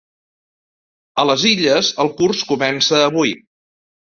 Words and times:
A 1.23 1.27
les 1.31 1.45
Illes 1.51 1.91
el 2.05 2.11
curs 2.23 2.43
comença 2.55 3.05
avui. 3.11 3.37